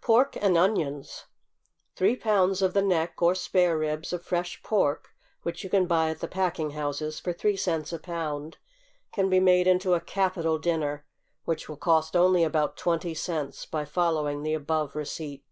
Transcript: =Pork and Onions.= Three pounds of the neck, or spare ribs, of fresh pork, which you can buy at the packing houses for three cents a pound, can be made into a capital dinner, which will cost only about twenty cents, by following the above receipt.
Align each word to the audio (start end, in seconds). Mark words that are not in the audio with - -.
=Pork 0.00 0.38
and 0.40 0.56
Onions.= 0.56 1.26
Three 1.96 2.16
pounds 2.16 2.62
of 2.62 2.72
the 2.72 2.80
neck, 2.80 3.20
or 3.20 3.34
spare 3.34 3.76
ribs, 3.76 4.10
of 4.10 4.24
fresh 4.24 4.62
pork, 4.62 5.08
which 5.42 5.62
you 5.62 5.68
can 5.68 5.86
buy 5.86 6.08
at 6.08 6.20
the 6.20 6.28
packing 6.28 6.70
houses 6.70 7.20
for 7.20 7.34
three 7.34 7.58
cents 7.58 7.92
a 7.92 7.98
pound, 7.98 8.56
can 9.12 9.28
be 9.28 9.38
made 9.38 9.66
into 9.66 9.92
a 9.92 10.00
capital 10.00 10.58
dinner, 10.58 11.04
which 11.44 11.68
will 11.68 11.76
cost 11.76 12.16
only 12.16 12.42
about 12.42 12.78
twenty 12.78 13.12
cents, 13.12 13.66
by 13.66 13.84
following 13.84 14.42
the 14.44 14.54
above 14.54 14.96
receipt. 14.96 15.44